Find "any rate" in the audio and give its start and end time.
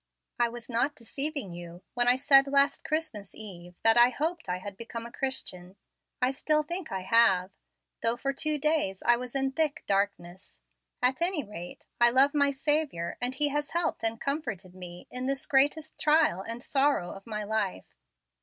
11.21-11.85